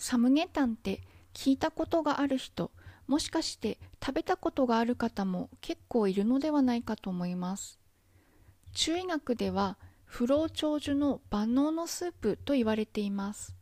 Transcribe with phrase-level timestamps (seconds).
[0.00, 1.02] サムゲタンって
[1.34, 2.70] 聞いたことがある人
[3.06, 7.78] もしかして食べたことがある方も結構いるのではないかと思います。
[8.72, 9.76] 中医学では
[10.06, 13.54] 不老長寿の万能のスープと言われています。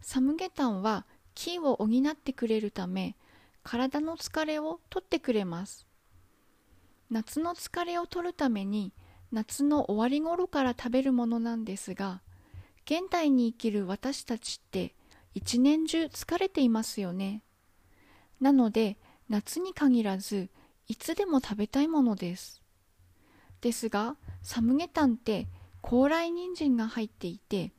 [0.00, 1.04] サムゲタンは
[1.34, 3.14] 気を補ってくれるため
[3.62, 5.86] 体の疲れを取ってくれます。
[7.10, 8.94] 夏の疲れを取るために
[9.30, 12.22] 夏の終わり頃から食べるものなんですが
[12.86, 14.94] 現代に生きる私たちって
[15.34, 17.42] 一年中疲れていますよね。
[18.40, 18.96] なので
[19.28, 20.48] 夏に限らず
[20.86, 22.62] いつでも食べたいものです。
[23.60, 25.48] ですがサムゲタンって
[25.80, 27.72] 高麗人参が入っていて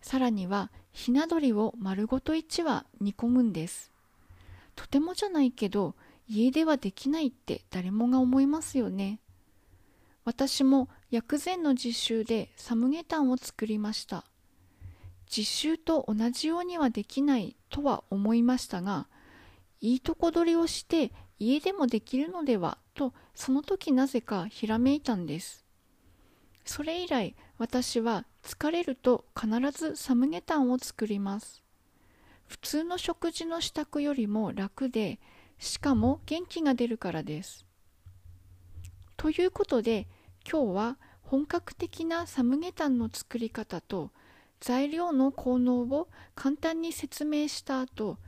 [0.00, 3.92] さらにはひな鳥を丸ごと1羽煮込むんです。
[4.74, 5.94] とてもじゃないけど
[6.28, 9.20] 家ではできないって誰もが思いますよね。
[10.24, 14.24] 私も薬膳の実習でサムゲタンを作りました。
[15.28, 19.06] 実習と同じようにはできないとは思いましたが
[19.80, 25.64] いいとこ取りをして家でもできるのではとその時なぜかひらめいたんです。
[26.64, 31.62] それ以来私は疲れると必ずサムゲタンを作ります。
[32.46, 35.20] 普通の食事の支度よりも楽で
[35.58, 37.66] しかも元気が出るからです。
[39.16, 40.08] ということで
[40.50, 44.10] 今日は本格的なサムゲタンの作り方と
[44.60, 48.18] 材料の効能を簡単に説明した後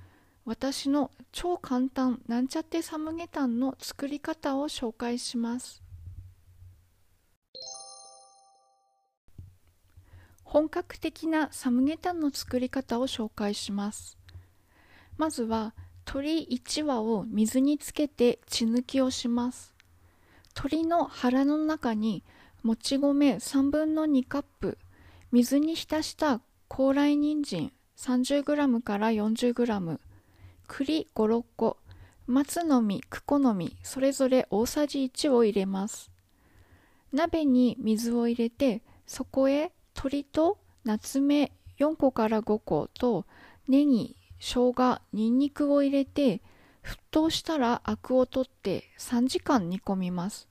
[0.45, 5.83] 私の超簡単なんちゃってサムゲタンの作り方を紹介します。
[10.43, 14.17] 本格的なサムゲタンの作り方を紹介します。
[15.19, 15.75] まずは
[16.07, 19.75] 鶏1羽を水につけて血抜きをします。
[20.57, 22.25] 鶏の腹の中に
[22.63, 24.79] もち米3分の2カップ
[25.31, 29.99] 水に浸した高麗人参 30g から 40g
[30.67, 31.77] 栗56個。
[32.27, 33.77] 松の実クコの実。
[33.83, 36.11] それぞれ大さじ1を入れます。
[37.13, 43.25] 鍋に水を入れてそこへ鶏と夏目4個から5個と
[43.67, 46.43] ネギ生姜にんにくを入れて
[46.83, 50.49] 沸騰したらアクを取って3時間煮込みます。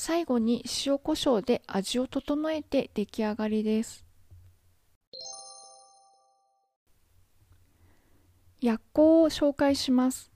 [0.00, 4.04] 最後に塩コショウで味を整えて出来上がりです
[8.60, 10.30] 薬効を紹介します。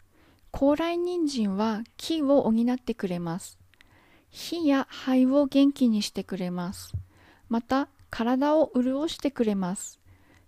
[0.50, 3.56] 高麗人参は気を補ってくれます。
[4.30, 6.92] 火や肺を元気にしてくれます。
[7.48, 10.00] また、体を潤してくれます。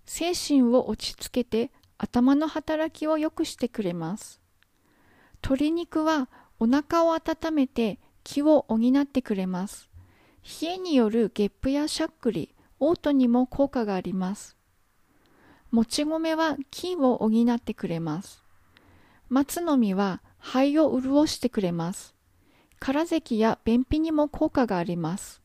[0.06, 4.41] 精神を落ち着けて頭の働きを良くしてくれます。
[5.41, 9.89] 鶏肉はお腹を温めて気を補ってくれます。
[10.62, 14.57] 冷えによるゲップやしゃっくり、嘔吐にも効果があります。
[15.71, 18.43] もち米は菌を補ってくれます。
[19.29, 22.15] 松の実は肺を潤してくれます。
[22.79, 25.41] 空咳や便秘にも効果があります。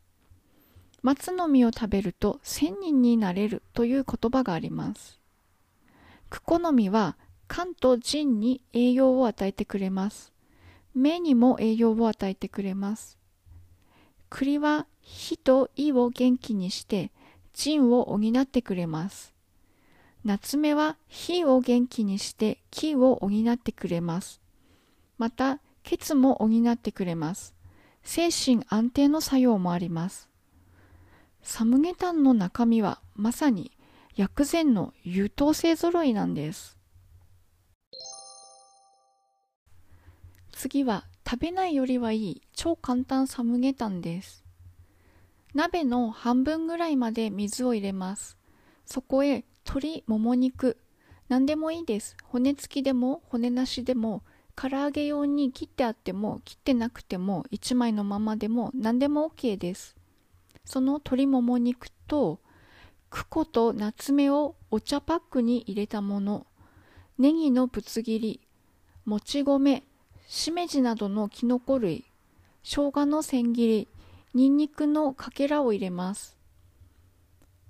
[1.01, 5.19] 松の実を食べると千人になれるという言葉があります。
[6.29, 7.17] クコの実は
[7.47, 10.31] 肝と腎に栄養を与えてくれます。
[10.99, 13.17] 目にも栄養を与えてくれます。
[14.29, 17.11] 栗は火と胃を元気にして
[17.53, 19.33] 腎を補ってくれます。
[20.23, 24.41] 夏目は火を元気にして気を補ってくれます。
[25.17, 27.55] また、ケツも補ってくれます。
[28.03, 30.29] 精神安定の作用もあります。
[31.41, 33.71] サムゲタンの中身はまさに
[34.15, 36.78] 薬膳の優等生揃いなんです。
[40.59, 42.41] 次は食べないよりはいい。
[42.53, 44.43] 超簡単サムゲタンです。
[45.53, 48.35] 鍋の半分ぐらいまで水を入れます。
[48.85, 50.75] そこへ鶏もも肉。
[51.29, 52.17] 何でもいいです。
[52.25, 54.21] 骨付きでも骨なしでも
[54.53, 59.95] 唐揚げ用に切ってあっても切ってなくても1枚のままでも何でも OK です。
[60.65, 62.41] その鶏もも肉と
[63.09, 66.45] クコとナツメをお茶パックに入れたもの。
[67.17, 68.41] ネギのぶつ切り。
[69.05, 69.85] もち米。
[70.31, 72.05] しめじなどのきのこ類
[72.61, 73.87] 生姜の千切り
[74.35, 76.37] にんにくのかけらを入れます。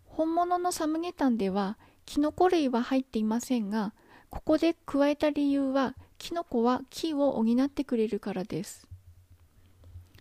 [0.03, 3.93] 本物のサムゲタンではキノコ類は入っていませんが
[4.29, 8.85] ここで加えた理由はキノコは木を補ってくれるからです。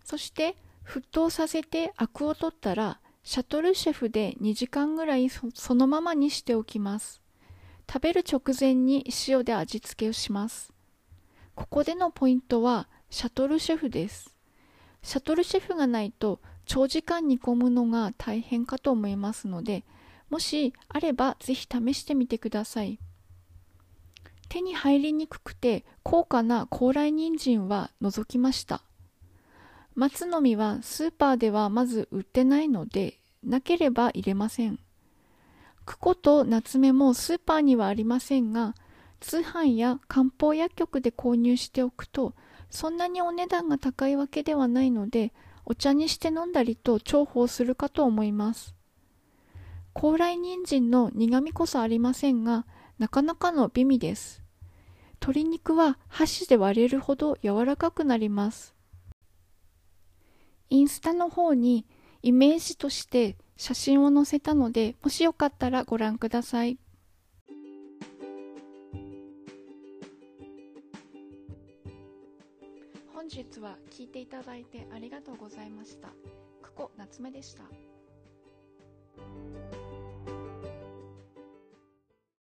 [0.04, 0.54] そして
[0.86, 7.20] 沸騰させてアクを取ったらシャトルシェフで2時間ぐらいそのままにしておきます。
[7.92, 10.72] 食べる直前に塩で味付けをします。
[11.58, 14.32] ここでのポイントはシャトルシェフです。
[15.02, 19.84] シャトルシェフがないと長時間煮込むのが大変かと思いますので
[20.30, 23.00] もしあればぜひ試してみてください。
[24.48, 28.82] 手に入りにくくて高価な高麗人参は除きました。
[29.96, 34.78] 松の実はスーパーではまず売ってないのでなければ入れません。
[35.84, 38.74] クコとナツメもスーパーにはありませんが
[39.20, 42.34] 通販や漢方薬局で購入しておくと
[42.70, 45.32] そんなにお値段が高いわけではないので
[45.64, 48.74] お茶にして飲んだりと重宝するかと思います。
[49.92, 52.66] 高麗人参の苦味こそありませんが
[52.98, 54.42] なかなかの美味です。
[55.20, 58.74] 鶏肉は箸で割れるほど柔らかくなります。
[60.70, 61.84] インスタの方に
[62.22, 66.78] イメージとして写真を載せたのでもしよかったらご覧ください。
[73.18, 76.10] 本日は聞いていただいてありがとうございました。
[76.62, 77.64] 久保夏目でした。